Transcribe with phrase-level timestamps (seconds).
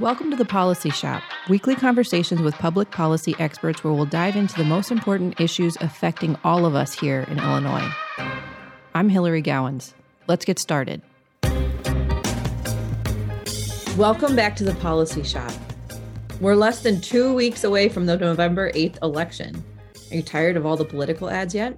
[0.00, 4.54] Welcome to the Policy Shop, weekly conversations with public policy experts where we'll dive into
[4.54, 7.92] the most important issues affecting all of us here in Illinois.
[8.94, 9.94] I'm Hillary Gowans.
[10.28, 11.02] Let's get started.
[13.96, 15.50] Welcome back to the Policy Shop.
[16.40, 19.64] We're less than two weeks away from the November 8th election.
[20.12, 21.76] Are you tired of all the political ads yet?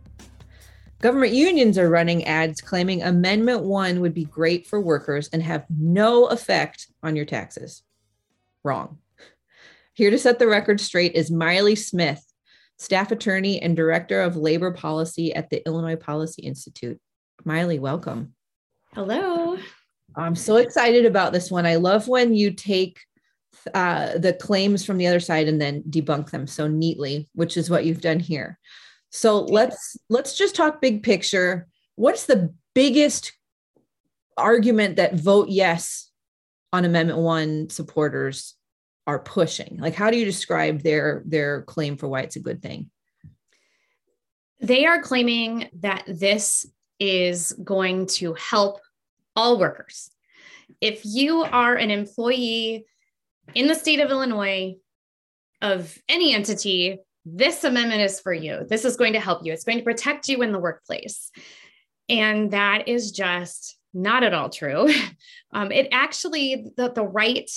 [1.00, 5.64] Government unions are running ads claiming Amendment 1 would be great for workers and have
[5.70, 7.82] no effect on your taxes.
[8.64, 8.98] Wrong.
[9.94, 12.24] Here to set the record straight is Mailee Smith,
[12.78, 17.00] staff attorney and director of labor policy at the Illinois Policy Institute.
[17.44, 18.34] Mailee, welcome.
[18.94, 19.56] Hello.
[20.16, 21.66] I'm so excited about this one.
[21.66, 22.98] I love when you take
[23.74, 27.70] uh, the claims from the other side and then debunk them so neatly, which is
[27.70, 28.58] what you've done here.
[29.10, 31.66] So let's let's just talk big picture.
[31.96, 33.32] What's the biggest
[34.36, 36.09] argument that vote yes
[36.72, 38.54] on Amendment One supporters
[39.06, 39.78] are pushing?
[39.78, 42.90] Like, how do you describe their their claim for why it's a good thing?
[44.60, 46.66] They are claiming that this
[46.98, 48.80] is going to help
[49.34, 50.10] all workers.
[50.80, 52.84] If you are an employee
[53.54, 54.76] in the state of Illinois
[55.62, 58.66] of any entity, this amendment is for you.
[58.68, 59.52] This is going to help you.
[59.52, 61.30] It's going to protect you in the workplace.
[62.08, 64.88] And that is just not at all true.
[65.52, 67.50] Um, it actually, the, the right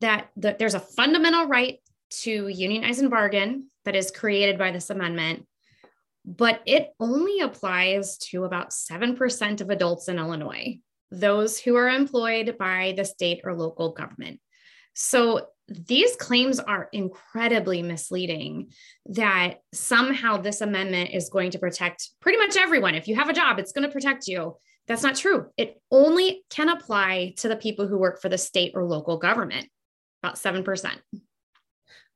[0.00, 1.78] that the, there's a fundamental right
[2.22, 5.46] to unionize and bargain that is created by this amendment,
[6.24, 10.80] but it only applies to about 7% of adults in Illinois,
[11.12, 14.40] those who are employed by the state or local government.
[14.94, 18.70] So these claims are incredibly misleading
[19.06, 22.94] that somehow this amendment is going to protect pretty much everyone.
[22.94, 24.56] If you have a job, it's going to protect you.
[24.86, 25.46] That's not true.
[25.56, 29.68] It only can apply to the people who work for the state or local government,
[30.22, 30.90] about 7%.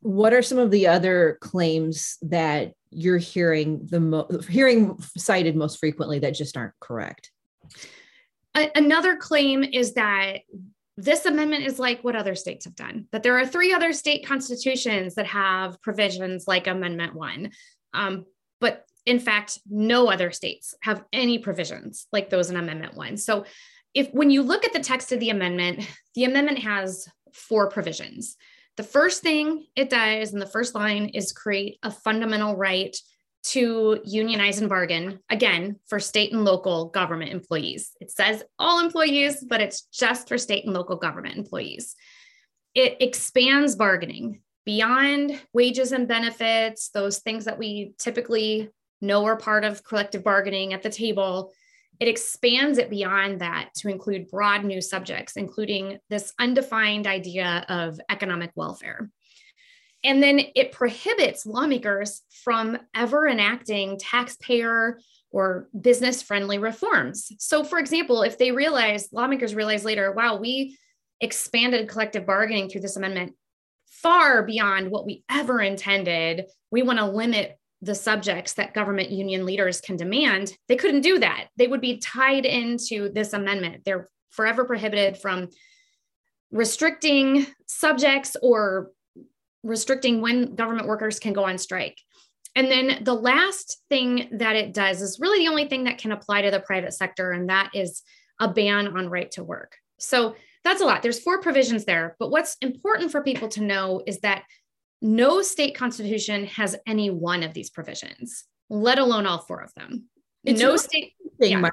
[0.03, 5.79] What are some of the other claims that you're hearing the mo- hearing cited most
[5.79, 7.31] frequently that just aren't correct?
[8.53, 10.39] another claim is that
[10.97, 14.27] this amendment is like what other states have done, that there are three other state
[14.27, 17.51] constitutions that have provisions like Amendment 1.
[17.95, 18.27] Um,
[18.61, 23.17] but in fact, no other states have any provisions like those in Amendment 1.
[23.17, 23.45] So
[23.95, 28.37] if when you look at the text of the amendment, the amendment has four provisions.
[28.77, 32.97] The first thing it does in the first line is create a fundamental right
[33.43, 37.91] to unionize and bargain again for state and local government employees.
[38.01, 41.97] It says all employees, but it's just for state and local government employees.
[42.75, 49.65] It expands bargaining beyond wages and benefits, those things that we typically know are part
[49.65, 51.53] of collective bargaining at the table.
[51.99, 58.01] It expands it beyond that to include broad new subjects, including this undefined idea of
[58.09, 59.11] economic welfare.
[60.03, 64.99] And then it prohibits lawmakers from ever enacting taxpayer
[65.31, 67.31] or business friendly reforms.
[67.39, 70.79] So, for example, if they realize, lawmakers realize later, wow, we
[71.21, 73.35] expanded collective bargaining through this amendment
[73.87, 79.47] far beyond what we ever intended, we want to limit the subjects that government union
[79.47, 81.49] leaders can demand, they couldn't do that.
[81.57, 83.83] They would be tied into this amendment.
[83.85, 85.49] They're forever prohibited from
[86.51, 88.91] restricting subjects or
[89.63, 91.99] restricting when government workers can go on strike.
[92.57, 96.13] And then the last thing that it does is really the only thing that can
[96.13, 98.03] apply to the private sector, and that is
[98.41, 99.77] a ban on right to work.
[99.99, 101.03] So that's a lot.
[101.03, 102.17] There's four provisions there.
[102.19, 104.45] But what's important for people to know is that
[105.03, 110.05] no state constitution has any one of these provisions, let alone all four of them.
[110.45, 111.69] It's no state thing, yeah,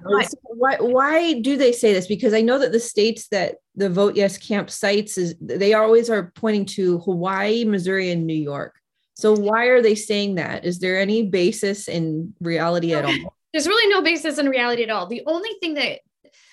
[0.45, 2.07] why, why do they say this?
[2.07, 6.09] Because I know that the states that the vote yes camp cites is they always
[6.09, 8.75] are pointing to Hawaii, Missouri, and New York.
[9.15, 10.65] So why are they saying that?
[10.65, 13.33] Is there any basis in reality at all?
[13.53, 15.07] There's really no basis in reality at all.
[15.07, 15.99] The only thing that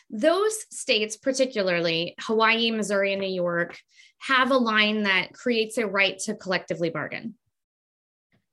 [0.08, 3.78] those states, particularly Hawaii, Missouri, and New York,
[4.26, 7.34] have a line that creates a right to collectively bargain,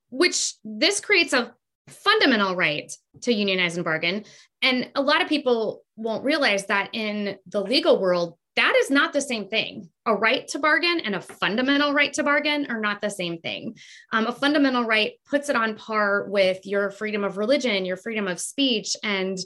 [0.09, 1.53] which this creates a
[1.87, 2.91] fundamental right
[3.21, 4.25] to unionize and bargain.
[4.61, 9.13] And a lot of people won't realize that in the legal world, that is not
[9.13, 9.89] the same thing.
[10.05, 13.75] A right to bargain and a fundamental right to bargain are not the same thing.
[14.11, 18.27] Um, a fundamental right puts it on par with your freedom of religion, your freedom
[18.27, 18.95] of speech.
[19.03, 19.37] And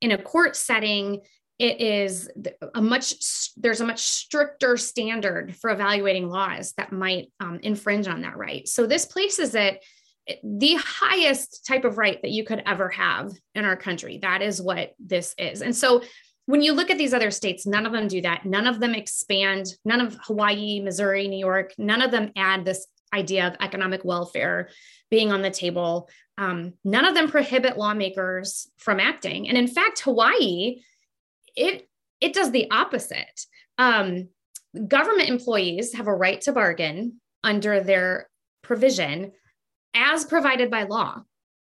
[0.00, 1.22] in a court setting,
[1.62, 2.28] it is
[2.74, 3.14] a much
[3.56, 8.66] there's a much stricter standard for evaluating laws that might um, infringe on that right
[8.66, 9.80] so this places it
[10.44, 14.18] the highest type of right that you could ever have in our country.
[14.22, 15.62] That is what this is.
[15.62, 16.02] And so
[16.46, 18.44] when you look at these other states, none of them do that.
[18.44, 19.66] None of them expand.
[19.84, 24.70] None of Hawaii, Missouri, New York, none of them add this idea of economic welfare
[25.10, 26.08] being on the table.
[26.38, 29.48] Um, none of them prohibit lawmakers from acting.
[29.48, 30.80] And in fact, Hawaii,
[31.56, 31.88] it
[32.20, 33.46] it does the opposite.
[33.78, 34.28] Um,
[34.86, 38.28] government employees have a right to bargain under their
[38.62, 39.32] provision
[39.94, 41.22] as provided by law.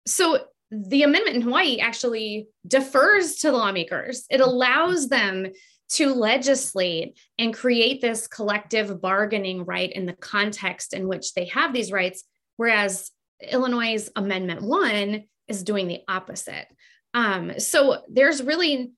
[0.07, 0.39] So
[0.71, 4.25] the amendment in Hawaii actually defers to lawmakers.
[4.31, 5.49] It allows them
[5.91, 11.73] to legislate and create this collective bargaining right in the context in which they have
[11.73, 12.25] these rights,
[12.57, 13.11] whereas
[13.41, 16.67] Illinois' Amendment 1 is doing the opposite.
[17.13, 18.93] Um, so there's really,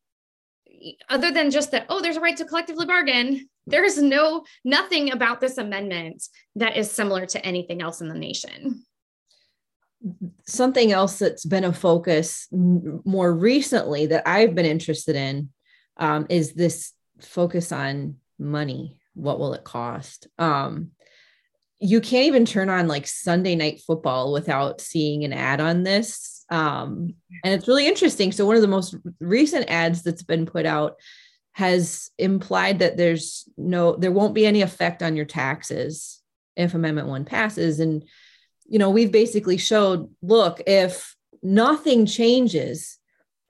[1.09, 5.41] other than just that, oh, there's a right to collectively bargain, there's no nothing about
[5.41, 6.23] this amendment
[6.55, 8.85] that is similar to anything else in the nation
[10.47, 15.51] something else that's been a focus more recently that I've been interested in
[15.97, 18.97] um, is this focus on money.
[19.15, 20.29] What will it cost?
[20.39, 20.91] Um,
[21.79, 26.36] you can't even turn on like Sunday night football without seeing an ad on this.
[26.49, 27.15] Um,
[27.45, 28.33] and it's really interesting.
[28.33, 30.97] So, one of the most recent ads that's been put out
[31.53, 36.21] has implied that there's no, there won't be any effect on your taxes
[36.55, 37.81] if Amendment One passes.
[37.81, 38.05] And
[38.69, 42.99] you know, we've basically showed look, if nothing changes,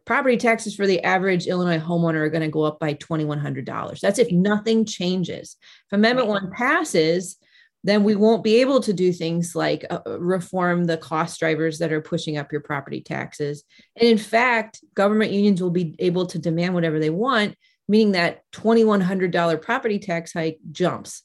[0.05, 4.01] property taxes for the average Illinois homeowner are going to go up by $2,100.
[4.01, 5.57] That's if nothing changes.
[5.87, 7.37] If Amendment One passes,
[7.84, 11.93] then we won't be able to do things like uh, reform the cost drivers that
[11.93, 13.62] are pushing up your property taxes.
[13.94, 17.55] And in fact, government unions will be able to demand whatever they want,
[17.88, 21.23] meaning that $2,100 property tax hike jumps.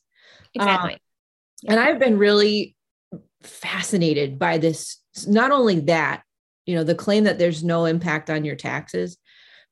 [0.53, 0.97] Exactly.
[1.63, 1.71] yeah.
[1.71, 2.75] And I've been really
[3.43, 6.23] fascinated by this not only that
[6.65, 9.17] you know the claim that there's no impact on your taxes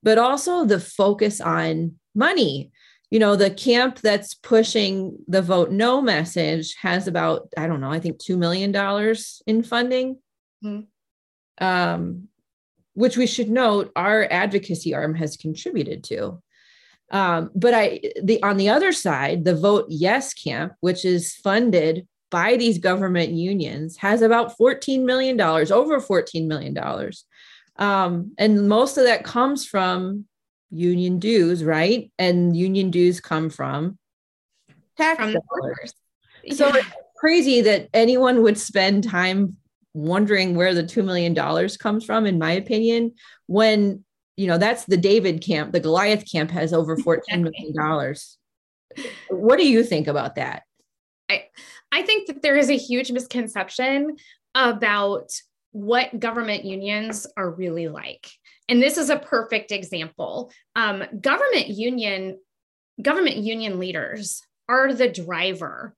[0.01, 2.71] but also the focus on money
[3.11, 7.91] you know the camp that's pushing the vote no message has about i don't know
[7.91, 10.17] i think 2 million dollars in funding
[10.63, 11.65] mm-hmm.
[11.65, 12.27] um,
[12.94, 16.41] which we should note our advocacy arm has contributed to
[17.11, 22.07] um, but i the on the other side the vote yes camp which is funded
[22.29, 26.77] by these government unions has about $14 million, over $14 million.
[27.77, 30.25] Um, and most of that comes from
[30.69, 32.12] union dues, right?
[32.19, 33.98] And union dues come from
[34.98, 35.94] tax from dollars.
[36.44, 36.54] Yeah.
[36.54, 36.88] So it's
[37.18, 39.57] crazy that anyone would spend time
[39.94, 41.36] wondering where the $2 million
[41.77, 43.13] comes from, in my opinion,
[43.48, 44.04] when
[44.38, 48.15] you know that's the David camp, the Goliath camp has over $14 million.
[49.30, 50.63] What do you think about that?
[51.30, 51.45] I
[51.92, 54.15] I think that there is a huge misconception
[54.56, 55.31] about
[55.72, 58.30] what government unions are really like.
[58.69, 60.51] And this is a perfect example.
[60.75, 62.39] Um, government union
[63.01, 65.95] government union leaders are the driver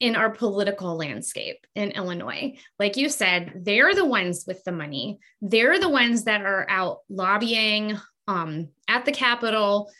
[0.00, 2.56] in our political landscape in Illinois.
[2.78, 5.18] Like you said, they're the ones with the money.
[5.40, 9.90] They're the ones that are out lobbying um, at the Capitol,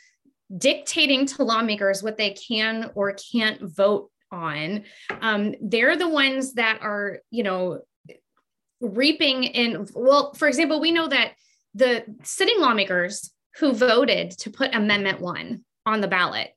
[0.57, 4.85] dictating to lawmakers what they can or can't vote on
[5.21, 7.81] um, they're the ones that are you know
[8.81, 11.33] reaping in well for example we know that
[11.75, 16.55] the sitting lawmakers who voted to put amendment one on the ballot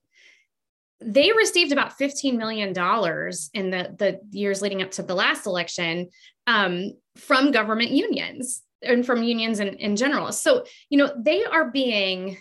[1.02, 6.10] they received about $15 million in the, the years leading up to the last election
[6.48, 10.32] um, from government unions and from unions in, in general.
[10.32, 12.38] So, you know, they are being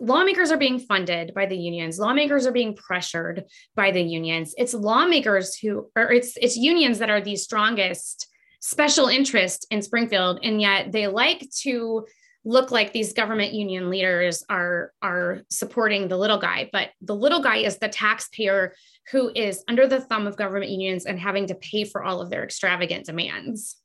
[0.00, 3.44] lawmakers are being funded by the unions lawmakers are being pressured
[3.76, 8.26] by the unions it's lawmakers who or it's it's unions that are the strongest
[8.60, 12.06] special interest in springfield and yet they like to
[12.44, 17.42] look like these government union leaders are are supporting the little guy but the little
[17.42, 18.74] guy is the taxpayer
[19.12, 22.30] who is under the thumb of government unions and having to pay for all of
[22.30, 23.76] their extravagant demands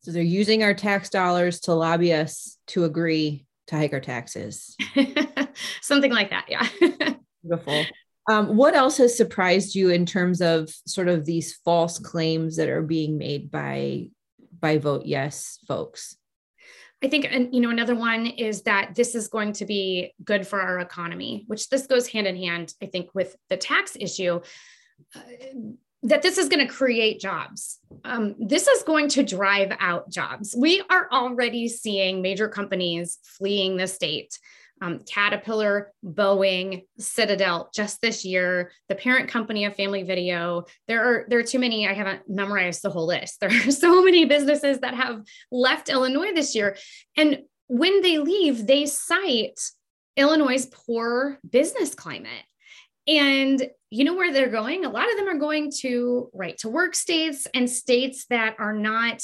[0.00, 4.76] so they're using our tax dollars to lobby us to agree to hike our taxes.
[5.82, 6.46] Something like that.
[6.48, 6.66] Yeah.
[7.42, 7.84] Beautiful.
[8.28, 12.68] Um, what else has surprised you in terms of sort of these false claims that
[12.68, 14.10] are being made by
[14.60, 16.16] by vote yes folks?
[17.02, 20.46] I think and you know another one is that this is going to be good
[20.46, 24.40] for our economy, which this goes hand in hand I think with the tax issue.
[25.14, 25.20] Uh,
[26.04, 27.80] that this is going to create jobs.
[28.04, 30.54] Um, this is going to drive out jobs.
[30.56, 34.38] We are already seeing major companies fleeing the state.
[34.80, 40.64] Um, Caterpillar, Boeing, Citadel, just this year, the parent company of Family Video.
[40.86, 41.88] There are there are too many.
[41.88, 43.38] I haven't memorized the whole list.
[43.40, 46.76] There are so many businesses that have left Illinois this year,
[47.16, 49.60] and when they leave, they cite
[50.16, 52.44] Illinois' poor business climate.
[53.06, 54.84] And you know where they're going?
[54.84, 58.74] A lot of them are going to right to work states and states that are
[58.74, 59.22] not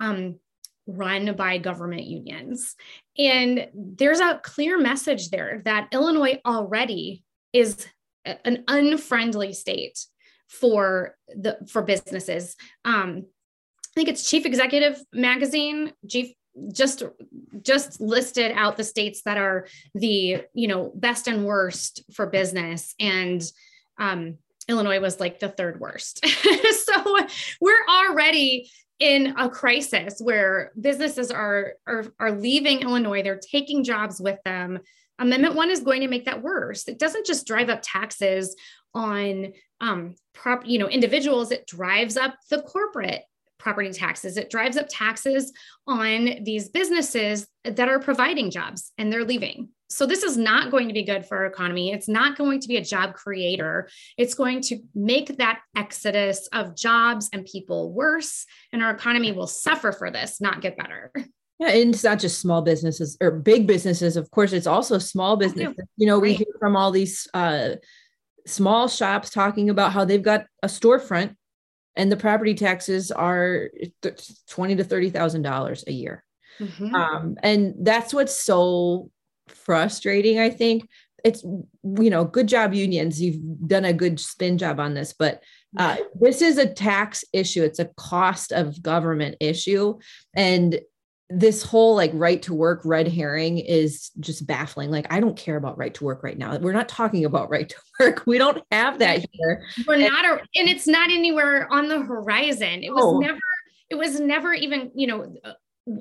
[0.00, 0.38] um,
[0.86, 2.76] run by government unions.
[3.18, 7.86] And there's a clear message there that Illinois already is
[8.24, 9.98] an unfriendly state
[10.48, 12.56] for the for businesses.
[12.84, 16.32] Um, I think it's Chief Executive Magazine, Chief
[16.72, 17.02] just
[17.62, 22.94] just listed out the states that are the you know best and worst for business
[22.98, 23.42] and
[23.98, 24.38] um,
[24.68, 26.24] illinois was like the third worst.
[26.86, 27.18] So
[27.60, 33.22] we're already in a crisis where businesses are, are are leaving illinois.
[33.22, 34.78] They're taking jobs with them.
[35.18, 36.88] Amendment one is going to make that worse.
[36.88, 38.56] It doesn't just drive up taxes
[38.94, 41.50] on um prop you know individuals.
[41.50, 43.22] It drives up the corporate
[43.58, 44.36] property taxes.
[44.36, 45.52] It drives up taxes
[45.86, 49.70] on these businesses that are providing jobs and they're leaving.
[49.88, 51.92] So, this is not going to be good for our economy.
[51.92, 53.88] It's not going to be a job creator.
[54.16, 58.46] It's going to make that exodus of jobs and people worse.
[58.72, 61.12] And our economy will suffer for this, not get better.
[61.58, 64.16] Yeah, and it's not just small businesses or big businesses.
[64.16, 65.74] Of course, it's also small businesses.
[65.96, 66.38] You know, we right.
[66.38, 67.76] hear from all these uh,
[68.46, 71.34] small shops talking about how they've got a storefront
[71.96, 73.70] and the property taxes are
[74.48, 76.22] twenty to thirty thousand dollars a year.
[76.60, 76.94] Mm-hmm.
[76.94, 79.10] Um, and that's what's so
[79.48, 80.38] frustrating.
[80.38, 80.88] I think
[81.24, 83.20] it's you know good job unions.
[83.20, 85.42] You've done a good spin job on this, but
[85.78, 87.62] uh, this is a tax issue.
[87.62, 89.98] It's a cost of government issue,
[90.34, 90.80] and
[91.28, 94.90] this whole like right to work red herring is just baffling.
[94.90, 96.56] Like, I don't care about right to work right now.
[96.58, 98.22] We're not talking about right to work.
[98.26, 99.64] We don't have that here.
[99.86, 102.84] We're and, not, a, and it's not anywhere on the horizon.
[102.84, 103.38] It was never,
[103.90, 105.54] it was never even, you know, uh,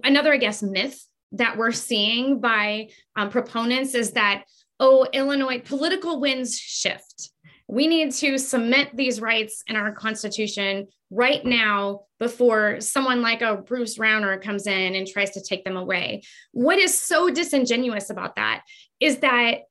[0.04, 4.46] another, I guess, myth that we're seeing by um, proponents is that,
[4.80, 7.32] oh, Illinois political winds shift.
[7.68, 13.58] We need to cement these rights in our constitution right now before someone like a
[13.58, 16.24] Bruce Rauner comes in and tries to take them away.
[16.52, 18.64] What is so disingenuous about that
[19.00, 19.62] is that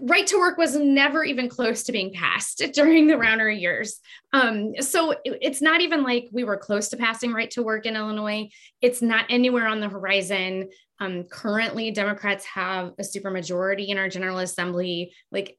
[0.00, 4.00] right to work was never even close to being passed during the Rauner years.
[4.32, 7.96] Um, so it's not even like we were close to passing right to work in
[7.96, 8.48] Illinois.
[8.80, 10.70] It's not anywhere on the horizon.
[10.98, 15.14] Um, currently, Democrats have a supermajority in our General Assembly.
[15.32, 15.56] Like,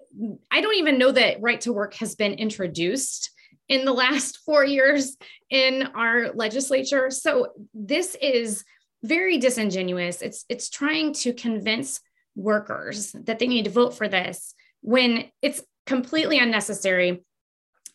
[0.52, 3.32] I don't even know that right to work has been introduced
[3.68, 5.18] in the last four years
[5.50, 7.10] in our legislature.
[7.10, 8.64] So this is
[9.04, 10.22] very disingenuous.
[10.22, 12.02] It's it's trying to convince
[12.42, 17.24] workers that they need to vote for this when it's completely unnecessary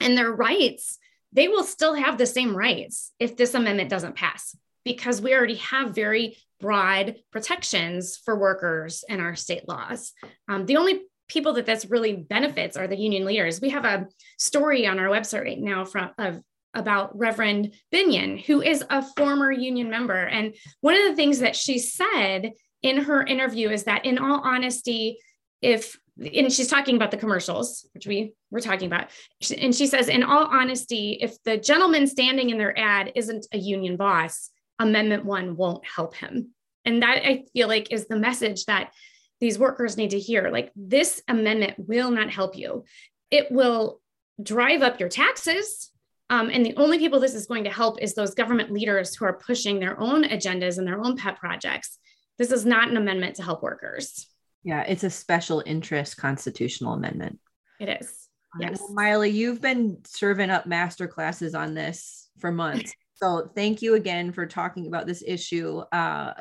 [0.00, 0.98] and their rights
[1.32, 5.56] they will still have the same rights if this amendment doesn't pass because we already
[5.56, 10.12] have very broad protections for workers in our state laws.
[10.48, 13.60] Um, the only people that this really benefits are the union leaders.
[13.60, 14.06] We have a
[14.38, 16.40] story on our website right now from of
[16.72, 20.26] about Reverend Binion, who is a former union member.
[20.26, 22.52] And one of the things that she said
[22.86, 25.18] in her interview is that, in all honesty,
[25.60, 29.10] if and she's talking about the commercials, which we were talking about,
[29.58, 33.58] and she says, in all honesty, if the gentleman standing in their ad isn't a
[33.58, 36.52] union boss, Amendment One won't help him.
[36.86, 38.92] And that I feel like is the message that
[39.40, 40.48] these workers need to hear.
[40.50, 42.84] Like this amendment will not help you.
[43.30, 44.00] It will
[44.42, 45.90] drive up your taxes
[46.28, 49.24] um, and the only people this is going to help is those government leaders who
[49.24, 51.98] are pushing their own agendas and their own pet projects
[52.38, 54.26] this is not an amendment to help workers.
[54.62, 57.38] Yeah it's a special interest constitutional amendment.
[57.80, 58.28] It is.
[58.58, 58.80] Yes.
[58.80, 62.92] Well, Mailee you've been serving up master classes on this for months.
[63.18, 65.78] So thank you again for talking about this issue.
[65.90, 66.34] Uh,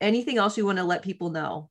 [0.00, 1.68] anything else you want to let people know?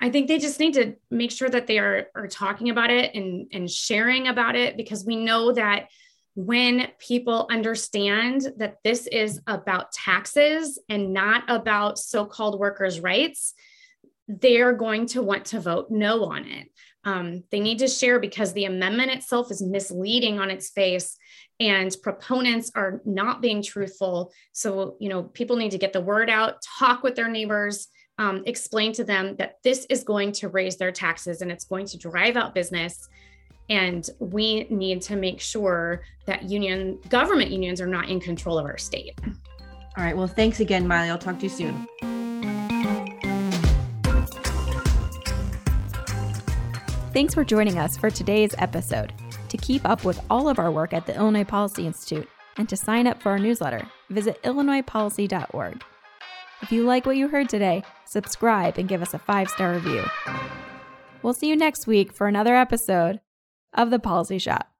[0.00, 3.14] I think they just need to make sure that they are, are talking about it
[3.14, 5.88] and, and sharing about it because we know that
[6.34, 13.54] when people understand that this is about taxes and not about so called workers' rights,
[14.26, 16.68] they're going to want to vote no on it.
[17.04, 21.16] Um, they need to share because the amendment itself is misleading on its face
[21.60, 24.32] and proponents are not being truthful.
[24.52, 27.88] So, you know, people need to get the word out, talk with their neighbors,
[28.18, 31.86] um, explain to them that this is going to raise their taxes and it's going
[31.86, 33.08] to drive out business.
[33.70, 38.66] And we need to make sure that union government unions are not in control of
[38.66, 39.18] our state.
[39.96, 40.16] All right.
[40.16, 41.08] Well, thanks again, Mailee.
[41.08, 41.86] I'll talk to you soon.
[47.12, 49.12] Thanks for joining us for today's episode.
[49.50, 52.76] To keep up with all of our work at the Illinois Policy Institute and to
[52.76, 55.84] sign up for our newsletter, visit illinoispolicy.org.
[56.60, 60.02] If you like what you heard today, subscribe and give us a five star review.
[61.22, 63.20] We'll see you next week for another episode
[63.74, 64.73] of The Policy Shop.